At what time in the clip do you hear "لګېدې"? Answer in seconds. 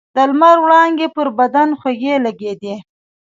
2.25-2.75